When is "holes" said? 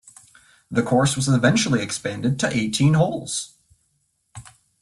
2.95-3.53